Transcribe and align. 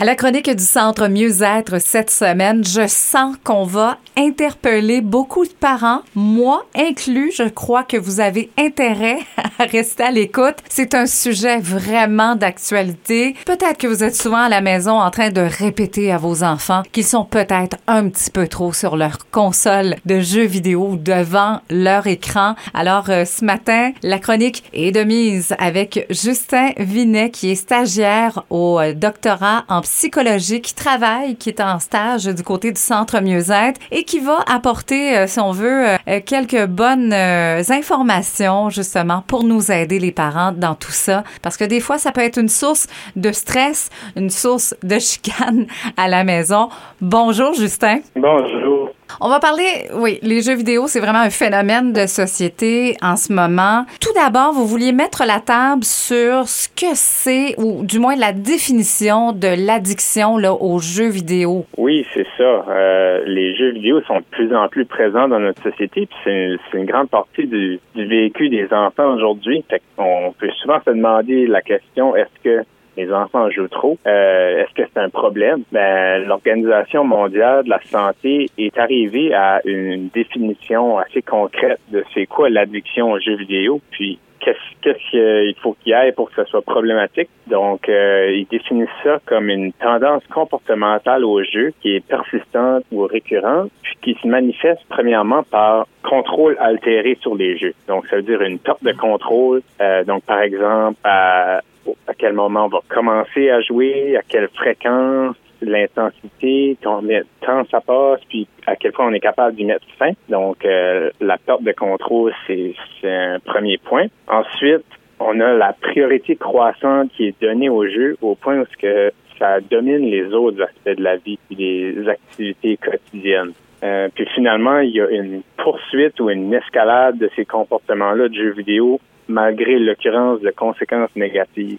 À 0.00 0.04
la 0.04 0.14
chronique 0.14 0.48
du 0.54 0.62
Centre 0.62 1.08
Mieux-être 1.08 1.80
cette 1.80 2.12
semaine, 2.12 2.62
je 2.64 2.86
sens 2.86 3.34
qu'on 3.42 3.64
va 3.64 3.98
interpeller 4.16 5.00
beaucoup 5.00 5.44
de 5.44 5.52
parents, 5.52 6.02
moi 6.14 6.66
inclus. 6.76 7.32
Je 7.36 7.48
crois 7.48 7.82
que 7.82 7.96
vous 7.96 8.20
avez 8.20 8.48
intérêt 8.56 9.18
à 9.58 9.64
rester 9.64 10.04
à 10.04 10.12
l'écoute. 10.12 10.54
C'est 10.68 10.94
un 10.94 11.06
sujet 11.06 11.58
vraiment 11.58 12.36
d'actualité. 12.36 13.34
Peut-être 13.44 13.76
que 13.76 13.88
vous 13.88 14.04
êtes 14.04 14.14
souvent 14.14 14.42
à 14.42 14.48
la 14.48 14.60
maison 14.60 15.00
en 15.00 15.10
train 15.10 15.30
de 15.30 15.40
répéter 15.40 16.12
à 16.12 16.16
vos 16.16 16.44
enfants 16.44 16.84
qu'ils 16.92 17.04
sont 17.04 17.24
peut-être 17.24 17.76
un 17.88 18.08
petit 18.08 18.30
peu 18.30 18.46
trop 18.46 18.72
sur 18.72 18.96
leur 18.96 19.28
console 19.32 19.96
de 20.06 20.20
jeux 20.20 20.46
vidéo 20.46 20.94
devant 20.94 21.60
leur 21.70 22.06
écran. 22.06 22.54
Alors 22.72 23.10
euh, 23.10 23.24
ce 23.24 23.44
matin, 23.44 23.90
la 24.04 24.20
chronique 24.20 24.62
est 24.72 24.92
de 24.92 25.02
mise 25.02 25.56
avec 25.58 26.06
Justin 26.08 26.70
Vinet 26.76 27.30
qui 27.30 27.50
est 27.50 27.56
stagiaire 27.56 28.44
au 28.48 28.78
euh, 28.78 28.94
doctorat 28.94 29.64
en 29.68 29.82
psychologie 29.88 30.60
qui 30.60 30.74
travaille, 30.74 31.36
qui 31.36 31.48
est 31.48 31.60
en 31.60 31.78
stage 31.78 32.26
du 32.26 32.42
côté 32.42 32.72
du 32.72 32.80
centre 32.80 33.20
mieux-être 33.20 33.80
et 33.90 34.04
qui 34.04 34.20
va 34.20 34.44
apporter, 34.46 35.16
euh, 35.16 35.26
si 35.26 35.40
on 35.40 35.52
veut, 35.52 35.86
euh, 35.88 36.20
quelques 36.24 36.66
bonnes 36.66 37.12
euh, 37.12 37.62
informations 37.70 38.70
justement 38.70 39.22
pour 39.26 39.44
nous 39.44 39.72
aider 39.72 39.98
les 39.98 40.12
parents 40.12 40.52
dans 40.52 40.74
tout 40.74 40.92
ça. 40.92 41.24
Parce 41.42 41.56
que 41.56 41.64
des 41.64 41.80
fois, 41.80 41.98
ça 41.98 42.12
peut 42.12 42.20
être 42.20 42.38
une 42.38 42.48
source 42.48 42.86
de 43.16 43.32
stress, 43.32 43.90
une 44.16 44.30
source 44.30 44.74
de 44.82 44.98
chicane 44.98 45.66
à 45.96 46.08
la 46.08 46.22
maison. 46.22 46.68
Bonjour 47.00 47.54
Justin. 47.54 48.00
Bonjour. 48.14 48.87
On 49.20 49.28
va 49.28 49.40
parler, 49.40 49.88
oui, 49.94 50.18
les 50.22 50.42
jeux 50.42 50.54
vidéo, 50.54 50.86
c'est 50.86 51.00
vraiment 51.00 51.20
un 51.20 51.30
phénomène 51.30 51.92
de 51.92 52.06
société 52.06 52.96
en 53.02 53.16
ce 53.16 53.32
moment. 53.32 53.84
Tout 54.00 54.12
d'abord, 54.14 54.52
vous 54.52 54.66
vouliez 54.66 54.92
mettre 54.92 55.24
la 55.26 55.40
table 55.40 55.82
sur 55.84 56.46
ce 56.46 56.68
que 56.68 56.94
c'est, 56.94 57.54
ou 57.58 57.84
du 57.84 57.98
moins 57.98 58.16
la 58.16 58.32
définition 58.32 59.32
de 59.32 59.48
l'addiction 59.66 60.36
aux 60.36 60.78
jeux 60.78 61.08
vidéo. 61.08 61.64
Oui, 61.76 62.06
c'est 62.14 62.26
ça. 62.36 62.64
Euh, 62.68 63.22
les 63.26 63.56
jeux 63.56 63.72
vidéo 63.72 64.00
sont 64.02 64.18
de 64.18 64.24
plus 64.30 64.54
en 64.54 64.68
plus 64.68 64.84
présents 64.84 65.28
dans 65.28 65.40
notre 65.40 65.62
société, 65.62 66.06
puis 66.06 66.18
c'est 66.24 66.78
une, 66.78 66.86
grande 66.86 67.10
partie 67.10 67.46
du, 67.46 67.80
du 67.94 68.06
vécu 68.06 68.48
des 68.48 68.68
enfants 68.72 69.14
aujourd'hui. 69.14 69.64
On 69.96 70.32
peut 70.38 70.50
souvent 70.62 70.78
se 70.84 70.90
demander 70.90 71.46
la 71.46 71.60
question, 71.60 72.14
est-ce 72.14 72.42
que 72.42 72.64
les 72.98 73.12
enfants 73.12 73.48
jouent 73.50 73.68
trop. 73.68 73.96
Euh, 74.06 74.62
est-ce 74.62 74.74
que 74.74 74.88
c'est 74.92 75.00
un 75.00 75.08
problème? 75.08 75.62
Ben, 75.72 76.26
l'Organisation 76.26 77.04
mondiale 77.04 77.64
de 77.64 77.70
la 77.70 77.80
santé 77.84 78.46
est 78.58 78.76
arrivée 78.76 79.32
à 79.32 79.60
une 79.64 80.08
définition 80.08 80.98
assez 80.98 81.22
concrète 81.22 81.80
de 81.92 82.04
c'est 82.12 82.26
quoi 82.26 82.50
l'addiction 82.50 83.12
aux 83.12 83.20
jeux 83.20 83.36
vidéo. 83.36 83.80
Puis 83.92 84.18
qu'est-ce 84.40 85.10
qu'il 85.10 85.54
faut 85.62 85.76
qu'il 85.82 85.92
y 85.92 85.94
ait 85.94 86.12
pour 86.12 86.30
que 86.30 86.42
ce 86.42 86.50
soit 86.50 86.62
problématique? 86.62 87.28
Donc, 87.46 87.88
euh, 87.88 88.32
ils 88.32 88.46
définissent 88.46 88.88
ça 89.04 89.18
comme 89.26 89.48
une 89.48 89.72
tendance 89.72 90.22
comportementale 90.32 91.24
au 91.24 91.42
jeu 91.42 91.72
qui 91.80 91.94
est 91.96 92.06
persistante 92.06 92.84
ou 92.90 93.02
récurrente, 93.06 93.70
puis 93.82 93.96
qui 94.02 94.20
se 94.20 94.26
manifeste 94.26 94.82
premièrement 94.88 95.42
par 95.44 95.86
contrôle 96.02 96.56
altéré 96.60 97.16
sur 97.20 97.34
les 97.34 97.56
jeux. 97.58 97.74
Donc, 97.86 98.06
ça 98.08 98.16
veut 98.16 98.22
dire 98.22 98.42
une 98.42 98.58
perte 98.58 98.82
de 98.82 98.92
contrôle. 98.92 99.62
Euh, 99.80 100.04
donc, 100.04 100.24
par 100.24 100.40
exemple, 100.40 100.98
à, 101.04 101.60
à 102.06 102.14
quel 102.14 102.32
moment 102.32 102.66
on 102.66 102.68
va 102.68 102.80
commencer 102.88 103.50
à 103.50 103.60
jouer, 103.60 104.16
à 104.16 104.22
quelle 104.22 104.48
fréquence, 104.48 105.36
l'intensité, 105.60 106.76
combien 106.82 107.20
de 107.20 107.26
temps 107.40 107.64
ça 107.70 107.80
passe, 107.80 108.20
puis 108.28 108.46
à 108.66 108.76
quel 108.76 108.92
point 108.92 109.08
on 109.08 109.12
est 109.12 109.20
capable 109.20 109.56
d'y 109.56 109.64
mettre 109.64 109.86
fin. 109.98 110.12
Donc, 110.28 110.64
euh, 110.64 111.10
la 111.20 111.38
perte 111.38 111.62
de 111.62 111.72
contrôle, 111.72 112.32
c'est 112.46 112.74
un 113.04 113.38
premier 113.40 113.78
point. 113.78 114.06
Ensuite, 114.28 114.84
on 115.20 115.40
a 115.40 115.52
la 115.54 115.72
priorité 115.72 116.36
croissante 116.36 117.10
qui 117.16 117.26
est 117.26 117.42
donnée 117.42 117.68
au 117.68 117.86
jeu 117.86 118.16
au 118.22 118.34
point 118.34 118.60
où 118.60 118.64
que 118.80 119.12
ça 119.38 119.60
domine 119.60 120.10
les 120.10 120.32
autres 120.32 120.62
aspects 120.62 120.96
de 120.96 121.02
la 121.02 121.16
vie 121.16 121.38
et 121.50 121.54
les 121.54 122.08
activités 122.08 122.76
quotidiennes. 122.76 123.52
Euh, 123.82 124.08
puis 124.12 124.26
finalement, 124.34 124.80
il 124.80 124.90
y 124.90 125.00
a 125.00 125.08
une 125.08 125.42
poursuite 125.56 126.18
ou 126.20 126.30
une 126.30 126.52
escalade 126.52 127.18
de 127.18 127.30
ces 127.36 127.44
comportements-là 127.44 128.28
de 128.28 128.34
jeux 128.34 128.50
vidéo 128.50 129.00
malgré 129.28 129.78
l'occurrence 129.78 130.40
de 130.40 130.50
conséquences 130.50 131.14
négatives. 131.14 131.78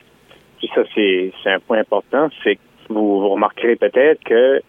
Puis 0.58 0.70
ça, 0.76 0.82
c'est 0.94 1.32
un 1.46 1.60
point 1.60 1.80
important, 1.80 2.30
c'est 2.44 2.58
vous, 2.90 3.30
remarquerez 3.30 3.76
peut-être 3.76 4.24
que 4.24 4.62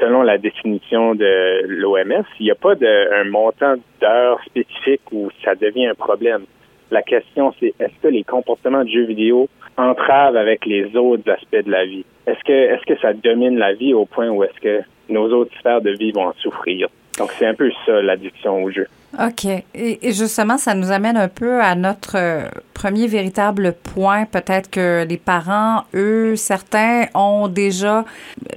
selon 0.00 0.22
la 0.22 0.38
définition 0.38 1.14
de 1.14 1.62
l'OMS, 1.66 2.24
il 2.40 2.44
n'y 2.44 2.50
a 2.50 2.54
pas 2.54 2.74
de, 2.74 3.20
un 3.20 3.24
montant 3.24 3.74
d'heures 4.00 4.40
spécifique 4.44 5.00
où 5.12 5.30
ça 5.44 5.54
devient 5.54 5.86
un 5.86 5.94
problème. 5.94 6.44
La 6.90 7.02
question, 7.02 7.54
c'est 7.60 7.74
est-ce 7.78 8.02
que 8.02 8.08
les 8.08 8.24
comportements 8.24 8.84
de 8.84 8.88
jeux 8.88 9.04
vidéo 9.04 9.48
entravent 9.76 10.36
avec 10.36 10.66
les 10.66 10.96
autres 10.96 11.30
aspects 11.30 11.64
de 11.64 11.70
la 11.70 11.84
vie? 11.84 12.04
Est-ce 12.26 12.42
que, 12.44 12.52
est-ce 12.52 12.84
que 12.84 12.98
ça 13.00 13.12
domine 13.12 13.58
la 13.58 13.74
vie 13.74 13.94
au 13.94 14.06
point 14.06 14.28
où 14.28 14.42
est-ce 14.42 14.60
que 14.60 14.80
nos 15.08 15.30
autres 15.32 15.56
sphères 15.58 15.80
de 15.80 15.90
vie 15.90 16.12
vont 16.12 16.26
en 16.26 16.34
souffrir? 16.34 16.88
Donc, 17.18 17.30
c'est 17.32 17.46
un 17.46 17.54
peu 17.54 17.70
ça, 17.86 18.00
l'addiction 18.02 18.62
au 18.62 18.70
jeu. 18.70 18.86
OK. 19.18 19.46
Et, 19.74 20.12
justement, 20.12 20.58
ça 20.58 20.74
nous 20.74 20.90
amène 20.90 21.16
un 21.16 21.28
peu 21.28 21.62
à 21.62 21.74
notre 21.74 22.16
euh, 22.16 22.48
premier 22.74 23.06
véritable 23.06 23.72
point. 23.72 24.26
Peut-être 24.26 24.70
que 24.70 25.06
les 25.08 25.16
parents, 25.16 25.84
eux, 25.94 26.36
certains, 26.36 27.06
ont 27.14 27.48
déjà 27.48 28.04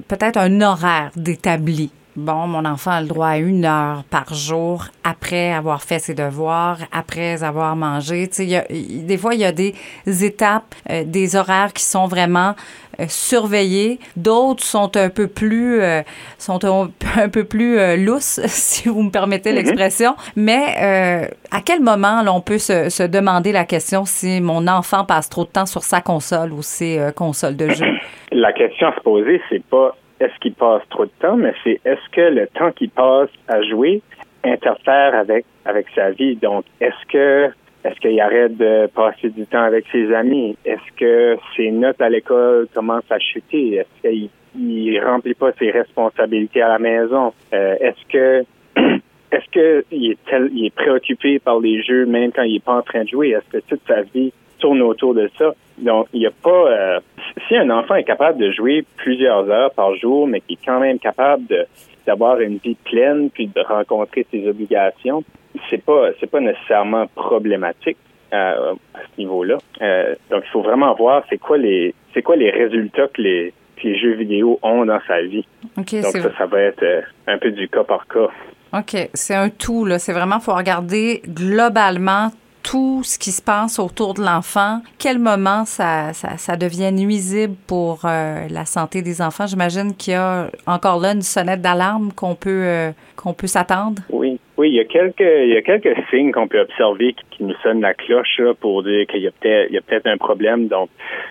peut-être 0.08 0.38
un 0.38 0.62
horaire 0.62 1.12
d'établi 1.16 1.92
bon, 2.22 2.48
mon 2.48 2.66
enfant 2.66 2.92
a 2.92 3.02
le 3.02 3.08
droit 3.08 3.28
à 3.28 3.38
une 3.38 3.66
heure 3.66 4.04
par 4.10 4.34
jour 4.34 4.86
après 5.04 5.52
avoir 5.52 5.82
fait 5.82 6.00
ses 6.00 6.14
devoirs, 6.14 6.78
après 6.92 7.44
avoir 7.44 7.76
mangé. 7.76 8.28
Tu 8.28 8.48
sais, 8.48 8.68
des 8.70 9.18
fois, 9.18 9.34
il 9.34 9.42
y 9.42 9.46
a 9.46 9.52
des 9.52 9.74
étapes, 10.06 10.76
euh, 10.90 11.04
des 11.06 11.36
horaires 11.36 11.74
qui 11.74 11.84
sont 11.84 12.08
vraiment 12.08 12.56
euh, 13.00 13.06
surveillés. 13.08 14.00
D'autres 14.16 14.64
sont 14.64 14.96
un 14.96 15.10
peu 15.10 15.28
plus, 15.28 15.82
euh, 15.82 16.02
sont 16.38 16.64
un, 16.64 17.30
peu 17.30 17.44
plus 17.46 17.98
lousses, 17.98 18.40
si 18.46 18.88
vous 18.88 19.04
me 19.04 19.12
permettez 19.12 19.52
mm-hmm. 19.52 19.56
l'expression. 19.56 20.16
Mais 20.36 21.30
à 21.52 21.62
quel 21.62 21.82
moment 21.82 22.22
là, 22.22 22.32
on 22.34 22.42
peut 22.42 22.60
se, 22.60 22.90
se, 22.90 23.04
demander 23.04 23.52
la 23.52 23.66
question 23.66 24.06
si 24.06 24.40
mon 24.40 24.68
enfant 24.68 25.04
passe 25.04 25.30
trop 25.30 25.44
de 25.44 25.50
temps 25.50 25.66
sur 25.66 25.84
sa 25.84 26.02
console 26.02 26.54
ou 26.54 26.62
ses 26.62 27.10
consoles 27.16 27.58
de 27.58 27.70
jeu? 27.70 27.86
La 28.32 28.54
question 28.54 28.88
à 28.88 28.96
se 28.96 29.02
poser, 29.02 29.42
c'est 29.50 29.64
pas 29.66 29.96
est-ce 30.22 30.40
qu'il 30.40 30.54
passe 30.54 30.84
trop 30.90 31.06
de 31.06 31.12
temps, 31.20 31.36
mais 31.36 31.54
c'est 31.64 31.82
est-ce 31.84 32.10
que 32.12 32.22
le 32.22 32.48
temps 32.48 32.72
qu'il 32.72 32.90
passe 32.92 33.30
à 33.48 33.62
jouer 33.64 34.02
interfère 34.44 35.16
avec 35.16 35.46
avec 35.66 35.88
sa 35.96 36.12
vie? 36.12 36.36
Donc, 36.36 36.66
est-ce 36.80 37.06
que 37.12 37.52
est-ce 37.84 38.00
qu'il 38.00 38.20
arrête 38.22 38.56
de 38.58 38.88
passer 38.88 39.30
du 39.30 39.46
temps 39.48 39.64
avec 39.64 39.86
ses 39.92 40.14
amis? 40.14 40.56
Est-ce 40.64 40.96
que 40.96 41.38
ses 41.56 41.72
notes 41.72 42.00
à 42.00 42.10
l'école 42.10 42.68
commencent 42.74 43.12
à 43.12 43.18
chuter? 43.18 43.78
Est-ce 43.78 44.10
qu'il 44.10 44.30
il 44.56 45.00
remplit 45.04 45.34
pas 45.34 45.52
ses 45.58 45.72
responsabilités 45.72 46.62
à 46.62 46.70
la 46.70 46.80
maison? 46.80 47.34
Euh, 47.54 47.76
est-ce 47.80 48.08
que 48.08 48.46
est-ce 49.32 49.50
que 49.52 49.86
il 49.92 50.12
est 50.12 50.18
il 50.54 50.66
est 50.68 50.76
préoccupé 50.76 51.40
par 51.40 51.60
les 51.60 51.82
jeux 51.82 52.06
même 52.06 52.32
quand 52.32 52.44
il 52.44 52.58
est 52.58 52.64
pas 52.64 52.76
en 52.76 52.84
train 52.84 53.04
de 53.04 53.10
jouer? 53.10 53.30
Est-ce 53.30 53.58
que 53.58 53.64
toute 53.68 53.82
sa 53.88 54.04
vie 54.04 54.32
tourne 54.60 54.84
autour 54.84 55.16
de 55.16 55.30
ça? 55.40 55.56
Donc, 55.80 56.08
il 56.14 56.20
n'y 56.20 56.28
a 56.28 56.32
pas. 56.32 56.68
Euh, 56.72 57.00
si 57.48 57.56
un 57.56 57.70
enfant 57.70 57.96
est 57.96 58.04
capable 58.04 58.40
de 58.40 58.52
jouer 58.52 58.86
plusieurs 58.98 59.50
heures 59.50 59.72
par 59.72 59.96
jour, 59.96 60.28
mais 60.28 60.42
qui 60.42 60.54
est 60.54 60.66
quand 60.66 60.80
même 60.80 61.00
capable 61.00 61.68
d'avoir 62.06 62.40
une 62.40 62.58
vie 62.58 62.78
pleine 62.84 63.30
puis 63.30 63.48
de 63.48 63.62
rencontrer 63.62 64.26
ses 64.32 64.48
obligations, 64.48 65.24
c'est 65.70 65.84
pas 65.84 66.10
c'est 66.20 66.30
pas 66.30 66.40
nécessairement 66.40 67.08
problématique 67.08 67.98
euh, 68.34 68.74
à 68.94 69.00
ce 69.00 69.22
niveau-là. 69.22 69.58
Euh, 69.82 70.16
donc, 70.30 70.44
il 70.46 70.50
faut 70.52 70.62
vraiment 70.62 70.94
voir 70.96 71.24
c'est 71.30 71.38
quoi 71.38 71.58
les 71.58 71.94
c'est 72.14 72.22
quoi 72.22 72.36
les 72.36 72.50
résultats 72.50 73.08
que 73.08 73.22
les 73.22 73.54
les 73.84 73.98
jeux 73.98 74.14
vidéo 74.14 74.60
ont 74.62 74.86
dans 74.86 75.00
sa 75.08 75.22
vie. 75.24 75.44
donc 75.76 75.90
ça, 75.90 76.38
ça 76.38 76.46
va 76.46 76.62
être 76.62 77.04
un 77.26 77.40
peu 77.40 77.50
du 77.50 77.68
cas 77.68 77.84
par 77.84 78.06
cas. 78.08 78.28
OK, 78.74 79.10
c'est 79.14 79.34
un 79.34 79.50
tout 79.50 79.86
là. 79.86 80.00
C'est 80.00 80.14
vraiment 80.14 80.40
faut 80.40 80.54
regarder 80.54 81.22
globalement 81.28 82.30
tout 82.64 83.02
ce 83.04 83.18
qui 83.18 83.32
se 83.32 83.42
passe 83.42 83.80
autour 83.80 84.14
de 84.14 84.22
l'enfant, 84.22 84.82
quel 84.98 85.20
moment 85.20 85.66
ça, 85.66 86.14
ça, 86.14 86.38
ça 86.38 86.58
devient 86.58 86.92
nuisible 86.92 87.56
pour 87.68 88.02
euh, 88.06 88.48
la 88.50 88.66
santé 88.66 89.02
des 89.02 89.22
enfants? 89.22 89.48
J'imagine 89.48 89.96
qu'il 89.96 90.14
y 90.14 90.16
a 90.16 90.50
encore 90.68 91.00
là 91.00 91.14
une 91.14 91.22
sonnette 91.22 91.62
d'alarme 91.62 92.12
qu'on 92.14 92.36
peut, 92.36 92.64
euh, 92.66 92.92
qu'on 93.16 93.34
peut 93.34 93.48
s'attendre. 93.48 94.02
Oui, 94.10 94.40
oui, 94.62 94.70
il 94.70 94.76
y 94.76 94.80
a 94.80 94.86
quelques, 94.86 95.20
il 95.22 95.50
y 95.50 95.58
a 95.58 95.64
quelques 95.64 95.98
signes 96.12 96.32
qu'on 96.32 96.48
peut 96.48 96.60
observer 96.60 97.16
qui, 97.32 97.44
nous 97.44 97.56
sonnent 97.64 97.82
la 97.82 97.96
cloche 97.96 98.40
pour 98.60 98.84
dire 98.84 99.08
qu'il 99.08 99.22
y 99.22 99.28
a 99.28 99.32
peut-être, 99.32 99.72
il 99.72 99.74
y 99.74 99.78
a 99.80 99.82
peut-être 99.82 100.06
un 100.06 100.18
problème. 100.18 100.68
Donc, 100.68 100.90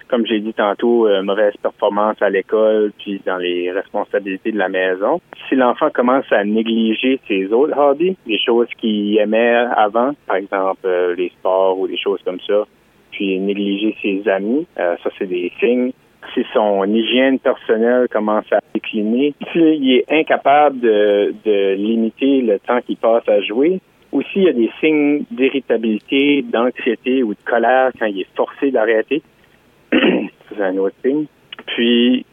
comme 0.09 0.27
j'ai 0.27 0.41
dit 0.41 0.53
tantôt, 0.53 1.07
euh, 1.07 1.23
mauvaise 1.23 1.55
performance 1.63 2.21
à 2.21 2.29
l'école, 2.29 2.91
puis 2.99 3.23
dans 3.25 3.37
les 3.37 3.71
responsabilités 3.71 4.51
de 4.51 4.59
la 4.59 4.69
maison. 4.69 5.21
Si 5.49 5.55
l'enfant 5.55 5.91
commence 5.91 6.25
à 6.33 6.43
négliger 6.43 7.21
ses 7.29 7.53
autres 7.53 7.79
hobbies, 7.79 8.17
les 8.27 8.39
choses 8.45 8.67
qu'il 8.79 9.17
aimait 9.19 9.65
avant, 9.77 10.11
par 10.27 10.37
exemple 10.37 10.81
euh, 10.87 11.15
les 11.15 11.29
sports 11.29 11.79
ou 11.79 11.87
des 11.87 11.99
choses 11.99 12.21
comme 12.25 12.41
ça, 12.41 12.67
puis 13.13 13.39
négliger 13.39 13.95
ses 14.03 14.29
amis, 14.29 14.67
euh, 14.81 14.97
ça 15.05 15.11
c'est 15.17 15.29
des 15.29 15.53
signes 15.61 15.93
si 16.35 16.45
son 16.53 16.85
hygiène 16.85 17.39
personnelle 17.39 18.09
commence 18.09 18.51
à 18.53 18.61
décliner, 18.75 19.35
s'il 19.53 19.93
est 19.93 20.05
incapable 20.11 20.81
de, 20.81 21.35
de 21.45 21.75
limiter 21.75 22.43
le 22.43 22.59
temps 22.59 22.81
qu'il 22.81 22.97
passe 22.97 23.29
à 23.29 23.41
jouer, 23.41 23.81
ou 24.13 24.23
s'il 24.23 24.43
y 24.43 24.49
a 24.49 24.53
des 24.53 24.71
signes 24.81 25.25
d'irritabilité, 25.31 26.43
d'anxiété 26.43 27.23
ou 27.23 27.35
de 27.35 27.41
colère 27.45 27.93
quand 27.99 28.07
il 28.07 28.21
est 28.21 28.37
forcé 28.37 28.71
d'arrêter, 28.71 29.23
c'est 29.93 30.61
un 30.61 30.77
autre 30.79 30.97
signe. 31.05 31.27
Puis, 31.67 32.25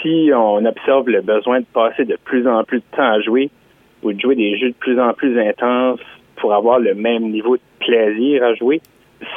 si 0.00 0.30
on 0.34 0.64
observe 0.64 1.08
le 1.08 1.22
besoin 1.22 1.60
de 1.60 1.66
passer 1.72 2.04
de 2.04 2.16
plus 2.24 2.46
en 2.46 2.62
plus 2.64 2.78
de 2.78 2.96
temps 2.96 3.12
à 3.12 3.20
jouer 3.20 3.50
ou 4.02 4.12
de 4.12 4.20
jouer 4.20 4.36
des 4.36 4.56
jeux 4.58 4.68
de 4.68 4.74
plus 4.74 5.00
en 5.00 5.12
plus 5.12 5.38
intenses 5.40 6.00
pour 6.36 6.54
avoir 6.54 6.78
le 6.78 6.94
même 6.94 7.30
niveau 7.30 7.56
de 7.56 7.62
plaisir 7.80 8.44
à 8.44 8.54
jouer, 8.54 8.80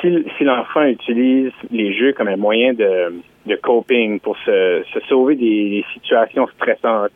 si, 0.02 0.26
si 0.38 0.44
l'enfant 0.44 0.84
utilise 0.84 1.52
les 1.72 1.94
jeux 1.94 2.14
comme 2.14 2.28
un 2.28 2.38
moyen 2.38 2.74
de, 2.74 3.14
de 3.46 3.56
coping 3.56 4.20
pour 4.20 4.38
se, 4.46 4.84
se 4.94 5.00
sauver 5.08 5.36
des, 5.36 5.86
situations 5.94 6.48
stressantes, 6.56 7.12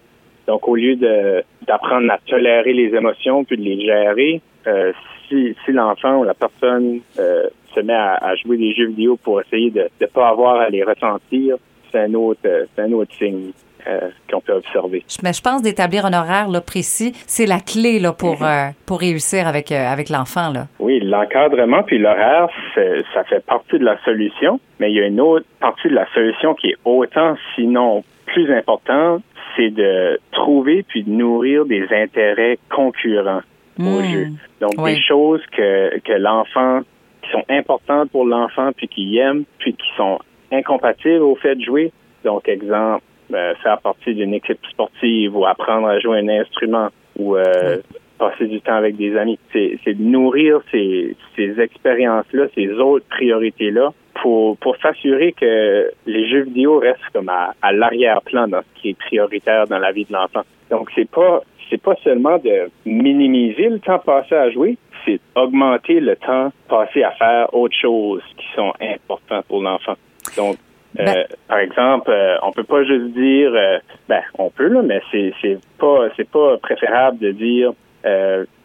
donc 0.47 0.67
au 0.67 0.75
lieu 0.75 0.95
d'apprendre 0.95 2.11
à 2.11 2.17
tolérer 2.25 2.73
les 2.73 2.95
émotions 2.95 3.43
puis 3.43 3.57
de 3.57 3.63
les 3.63 3.81
gérer, 3.85 4.41
euh, 4.67 4.91
si, 5.27 5.55
si 5.65 5.71
l'enfant 5.71 6.19
ou 6.19 6.23
la 6.23 6.33
personne 6.33 6.99
euh, 7.19 7.47
se 7.73 7.79
met 7.79 7.93
à, 7.93 8.15
à, 8.15 8.35
jouer 8.35 8.57
des 8.57 8.73
jeux 8.73 8.87
vidéo 8.87 9.17
pour 9.17 9.41
essayer 9.41 9.71
de 9.71 9.87
ne 9.99 10.05
pas 10.07 10.29
avoir 10.29 10.59
à 10.59 10.69
les 10.69 10.83
ressentir, 10.83 11.57
c'est 11.91 11.99
un 11.99 12.13
autre 12.13 12.41
c'est 12.43 12.81
un 12.81 12.91
autre 12.91 13.13
signe. 13.17 13.51
Euh, 13.87 14.09
qu'on 14.29 14.41
peut 14.41 14.53
observer. 14.53 15.03
Mais 15.23 15.33
je 15.33 15.41
pense 15.41 15.63
d'établir 15.63 16.05
un 16.05 16.13
horaire 16.13 16.49
là, 16.49 16.61
précis, 16.61 17.13
c'est 17.25 17.47
la 17.47 17.59
clé 17.59 17.99
là, 17.99 18.13
pour, 18.13 18.41
mhm. 18.41 18.47
euh, 18.47 18.69
pour 18.85 18.99
réussir 18.99 19.47
avec, 19.47 19.71
euh, 19.71 19.87
avec 19.87 20.09
l'enfant. 20.09 20.51
Là. 20.51 20.67
Oui, 20.79 20.90
l'encadrement 21.11 21.83
puis 21.83 21.97
l'horaire, 21.97 22.47
ça 22.75 23.23
fait 23.25 23.45
partie 23.45 23.77
de 23.77 23.85
la 23.85 24.01
solution, 24.03 24.59
mais 24.79 24.91
il 24.91 24.97
y 24.97 25.01
a 25.01 25.05
une 25.05 25.19
autre 25.19 25.45
partie 25.59 25.89
de 25.89 25.95
la 25.95 26.07
solution 26.13 26.53
qui 26.55 26.69
est 26.69 26.77
autant, 26.85 27.35
sinon 27.55 28.03
plus 28.25 28.51
importante, 28.53 29.23
c'est 29.55 29.69
de 29.69 30.19
trouver 30.31 30.83
puis 30.83 31.03
de 31.03 31.09
nourrir 31.09 31.65
des 31.65 31.85
intérêts 31.91 32.57
concurrents 32.69 33.41
au 33.79 33.83
hmm. 33.83 34.05
jeu. 34.05 34.27
Donc, 34.61 34.83
des 34.83 35.01
choses 35.01 35.41
que, 35.51 35.99
que 35.99 36.13
l'enfant, 36.13 36.81
qui 37.21 37.31
sont 37.31 37.43
importantes 37.49 38.09
pour 38.11 38.25
l'enfant 38.25 38.71
puis 38.75 38.87
qui 38.87 39.17
aime, 39.17 39.43
puis 39.59 39.73
qui 39.73 39.87
sont 39.97 40.19
incompatibles 40.51 41.23
au 41.23 41.35
fait 41.35 41.55
de 41.55 41.61
jouer. 41.61 41.91
Donc, 42.23 42.47
exemple, 42.47 43.03
euh, 43.33 43.53
faire 43.63 43.79
partie 43.79 44.13
d'une 44.13 44.33
équipe 44.33 44.59
sportive 44.69 45.35
ou 45.35 45.45
apprendre 45.45 45.87
à 45.87 45.99
jouer 45.99 46.19
un 46.19 46.29
instrument 46.29 46.89
ou 47.17 47.35
euh, 47.35 47.77
passer 48.21 48.45
du 48.45 48.61
temps 48.61 48.75
avec 48.75 48.97
des 48.97 49.17
amis. 49.17 49.39
C'est, 49.51 49.93
de 49.93 50.03
nourrir 50.03 50.61
ces, 50.71 51.15
ces 51.35 51.59
expériences-là, 51.59 52.45
ces 52.53 52.69
autres 52.73 53.05
priorités-là 53.09 53.91
pour, 54.21 54.57
pour 54.57 54.77
s'assurer 54.77 55.31
que 55.33 55.91
les 56.05 56.29
jeux 56.29 56.43
vidéo 56.43 56.77
restent 56.77 57.09
comme 57.13 57.29
à, 57.29 57.55
à 57.63 57.73
l'arrière-plan 57.73 58.47
dans 58.47 58.61
ce 58.61 58.81
qui 58.81 58.89
est 58.89 58.97
prioritaire 58.97 59.65
dans 59.65 59.79
la 59.79 59.91
vie 59.91 60.05
de 60.05 60.13
l'enfant. 60.13 60.43
Donc, 60.69 60.89
c'est 60.95 61.09
pas 61.09 61.41
c'est 61.69 61.81
pas 61.81 61.95
seulement 62.03 62.37
de 62.37 62.69
minimiser 62.85 63.69
le 63.69 63.79
temps 63.79 63.99
passé 63.99 64.35
à 64.35 64.51
jouer, 64.51 64.77
c'est 65.05 65.21
augmenter 65.35 66.01
le 66.01 66.17
temps 66.17 66.51
passé 66.67 67.01
à 67.01 67.11
faire 67.11 67.53
autre 67.53 67.75
choses 67.81 68.21
qui 68.37 68.45
sont 68.55 68.73
importantes 68.81 69.45
pour 69.47 69.61
l'enfant. 69.63 69.95
Donc, 70.37 70.57
euh, 70.99 71.05
ben- 71.05 71.25
par 71.47 71.59
exemple, 71.59 72.11
euh, 72.11 72.35
on 72.43 72.51
peut 72.51 72.65
pas 72.65 72.83
juste 72.83 73.13
dire, 73.13 73.51
euh, 73.55 73.79
ben, 74.09 74.21
on 74.37 74.49
peut 74.49 74.67
là, 74.67 74.81
mais 74.81 75.01
c'est 75.11 75.33
c'est 75.41 75.59
pas 75.79 76.09
c'est 76.17 76.29
pas 76.29 76.57
préférable 76.57 77.19
de 77.19 77.31
dire, 77.31 77.71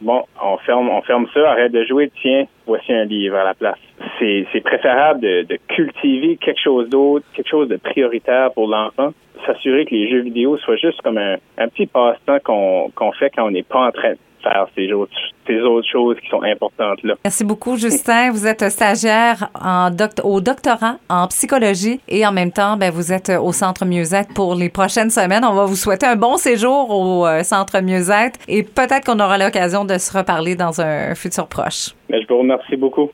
bon, 0.00 0.24
on 0.42 0.56
ferme 0.58 0.88
on 0.88 1.02
ferme 1.02 1.26
ça, 1.34 1.50
arrête 1.50 1.72
de 1.72 1.84
jouer, 1.84 2.10
tiens, 2.22 2.44
voici 2.66 2.92
un 2.92 3.04
livre 3.04 3.36
à 3.36 3.44
la 3.44 3.54
place. 3.54 3.78
C'est 4.18 4.46
c'est 4.52 4.60
préférable 4.60 5.20
de, 5.20 5.42
de 5.42 5.58
cultiver 5.68 6.36
quelque 6.36 6.60
chose 6.60 6.88
d'autre, 6.88 7.24
quelque 7.34 7.48
chose 7.48 7.68
de 7.68 7.76
prioritaire 7.76 8.52
pour 8.52 8.68
l'enfant, 8.68 9.12
s'assurer 9.44 9.84
que 9.84 9.94
les 9.94 10.08
jeux 10.10 10.20
vidéo 10.20 10.56
soient 10.58 10.76
juste 10.76 11.00
comme 11.02 11.18
un, 11.18 11.36
un 11.58 11.68
petit 11.68 11.86
passe-temps 11.86 12.38
qu'on 12.44 12.90
qu'on 12.94 13.12
fait 13.12 13.30
quand 13.34 13.46
on 13.46 13.50
n'est 13.50 13.62
pas 13.62 13.86
en 13.86 13.92
train 13.92 14.14
faire 14.46 14.66
ces 14.74 14.92
autres, 14.92 15.12
ces 15.46 15.60
autres 15.60 15.88
choses 15.90 16.16
qui 16.20 16.28
sont 16.28 16.42
importantes 16.42 17.02
là. 17.02 17.14
Merci 17.24 17.44
beaucoup, 17.44 17.76
Justin. 17.76 18.30
Vous 18.30 18.46
êtes 18.46 18.68
stagiaire 18.70 19.50
en 19.54 19.90
au 20.22 20.40
doctorat 20.40 20.96
en 21.08 21.26
psychologie 21.28 22.00
et 22.08 22.26
en 22.26 22.32
même 22.32 22.52
temps, 22.52 22.76
ben, 22.76 22.90
vous 22.90 23.12
êtes 23.12 23.30
au 23.30 23.52
Centre 23.52 23.84
Mieux-être 23.84 24.32
pour 24.34 24.54
les 24.54 24.68
prochaines 24.68 25.10
semaines. 25.10 25.44
On 25.44 25.54
va 25.54 25.64
vous 25.64 25.76
souhaiter 25.76 26.06
un 26.06 26.16
bon 26.16 26.36
séjour 26.36 26.90
au 26.90 27.26
euh, 27.26 27.42
Centre 27.42 27.80
Mieux-être 27.80 28.38
et 28.48 28.62
peut-être 28.62 29.04
qu'on 29.06 29.20
aura 29.20 29.38
l'occasion 29.38 29.84
de 29.84 29.98
se 29.98 30.16
reparler 30.16 30.56
dans 30.56 30.80
un 30.80 31.14
futur 31.14 31.46
proche. 31.46 31.94
Mais 32.08 32.20
je 32.22 32.28
vous 32.28 32.38
remercie 32.38 32.76
beaucoup. 32.76 33.10